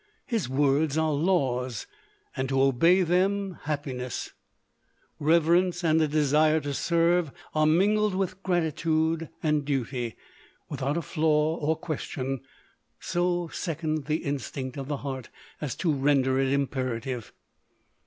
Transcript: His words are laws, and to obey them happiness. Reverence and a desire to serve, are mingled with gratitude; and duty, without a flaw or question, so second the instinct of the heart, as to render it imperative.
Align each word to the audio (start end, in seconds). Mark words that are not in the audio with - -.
His 0.25 0.49
words 0.49 0.97
are 0.97 1.11
laws, 1.13 1.85
and 2.35 2.49
to 2.49 2.59
obey 2.59 3.03
them 3.03 3.59
happiness. 3.65 4.33
Reverence 5.19 5.83
and 5.83 6.01
a 6.01 6.07
desire 6.07 6.59
to 6.61 6.73
serve, 6.73 7.31
are 7.53 7.67
mingled 7.67 8.15
with 8.15 8.41
gratitude; 8.41 9.29
and 9.43 9.63
duty, 9.63 10.15
without 10.69 10.97
a 10.97 11.03
flaw 11.03 11.55
or 11.57 11.75
question, 11.75 12.39
so 12.99 13.47
second 13.49 14.05
the 14.05 14.23
instinct 14.23 14.75
of 14.75 14.87
the 14.87 14.97
heart, 15.05 15.29
as 15.61 15.75
to 15.75 15.93
render 15.93 16.39
it 16.39 16.51
imperative. 16.51 17.31